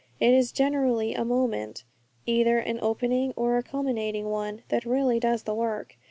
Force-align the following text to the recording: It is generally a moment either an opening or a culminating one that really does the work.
It 0.19 0.33
is 0.33 0.51
generally 0.51 1.13
a 1.13 1.23
moment 1.23 1.83
either 2.25 2.57
an 2.57 2.79
opening 2.81 3.33
or 3.35 3.57
a 3.57 3.61
culminating 3.61 4.29
one 4.31 4.63
that 4.69 4.83
really 4.83 5.19
does 5.19 5.43
the 5.43 5.53
work. 5.53 5.95